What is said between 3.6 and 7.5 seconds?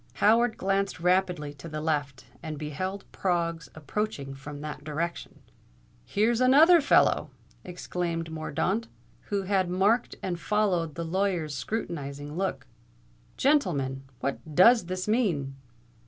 approaching from that direction. "Here's another fellow!"